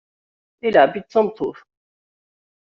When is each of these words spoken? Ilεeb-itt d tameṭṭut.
Ilεeb-itt 0.67 1.07
d 1.09 1.11
tameṭṭut. 1.11 1.57